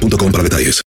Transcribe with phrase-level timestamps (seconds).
[0.00, 0.82] para detalles.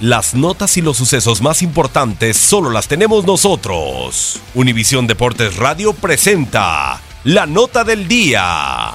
[0.00, 4.40] Las notas y los sucesos más importantes solo las tenemos nosotros.
[4.54, 8.94] Univisión Deportes Radio presenta la nota del día.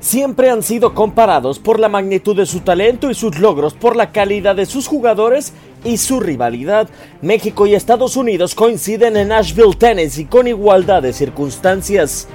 [0.00, 4.10] Siempre han sido comparados por la magnitud de su talento y sus logros, por la
[4.10, 5.52] calidad de sus jugadores
[5.84, 6.88] y su rivalidad.
[7.22, 12.26] México y Estados Unidos coinciden en Nashville, Tennessee, con igualdad de circunstancias.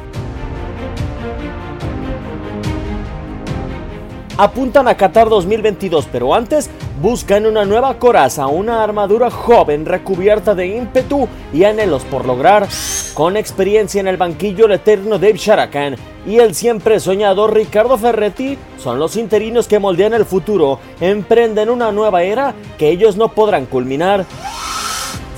[4.38, 6.70] Apuntan a Qatar 2022, pero antes
[7.02, 12.68] buscan una nueva coraza, una armadura joven recubierta de ímpetu y anhelos por lograr.
[13.14, 15.96] Con experiencia en el banquillo, el eterno Dave Sharakan
[16.28, 21.92] y el siempre soñador Ricardo Ferretti son los interinos que moldean el futuro, emprenden una
[21.92, 24.26] nueva era que ellos no podrán culminar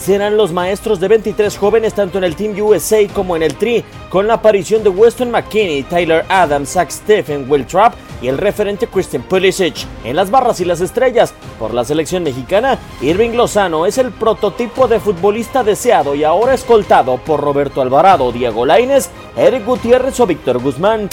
[0.07, 3.83] serán los maestros de 23 jóvenes tanto en el Team USA como en el Tri,
[4.09, 8.87] con la aparición de Weston McKinney, Tyler Adams, Zach Stephen, Will Trapp y el referente
[8.87, 9.85] Christian Pulisic.
[10.03, 14.87] En las barras y las estrellas, por la selección mexicana, Irving Lozano es el prototipo
[14.87, 20.59] de futbolista deseado y ahora escoltado por Roberto Alvarado, Diego Lainez, Eric Gutiérrez o Víctor
[20.59, 21.09] Guzmán.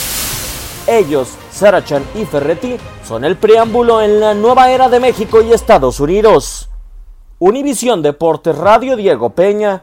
[0.87, 2.76] Ellos, Sarachan y Ferretti,
[3.06, 6.69] son el preámbulo en la nueva era de México y Estados Unidos.
[7.38, 9.82] Univisión Deportes Radio Diego Peña.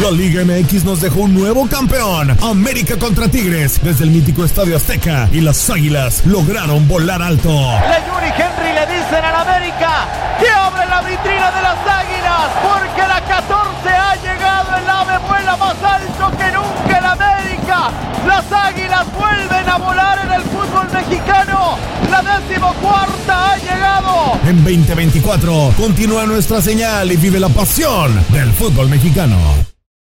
[0.00, 2.36] La Liga MX nos dejó un nuevo campeón.
[2.40, 3.80] América contra Tigres.
[3.82, 5.28] Desde el mítico Estadio Azteca.
[5.32, 7.50] Y las Águilas lograron volar alto.
[7.50, 10.08] Leyuri Henry le dicen al América
[10.40, 12.50] que abre la vitrina de las Águilas.
[12.62, 13.24] Porque la
[24.48, 29.36] En 2024 continúa nuestra señal y vive la pasión del fútbol mexicano.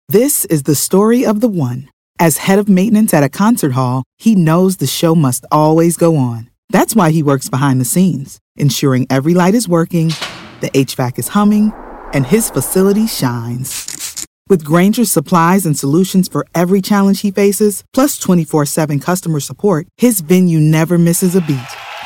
[0.07, 1.89] This is the story of the one.
[2.19, 6.17] As head of maintenance at a concert hall, he knows the show must always go
[6.17, 6.51] on.
[6.69, 10.13] That's why he works behind the scenes, ensuring every light is working,
[10.61, 11.73] the HVAC is humming,
[12.13, 14.27] and his facility shines.
[14.47, 19.87] With Granger's supplies and solutions for every challenge he faces, plus 24 7 customer support,
[19.97, 21.76] his venue never misses a beat.